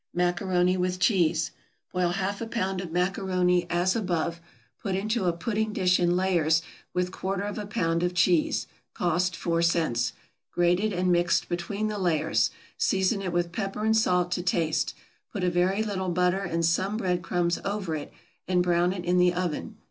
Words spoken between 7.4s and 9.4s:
of a pound of cheese, (cost